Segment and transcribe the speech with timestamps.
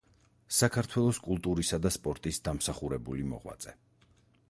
[0.59, 3.81] საქართველოს კულტურისა და სპორტის დამსახურებული მოღვაწე.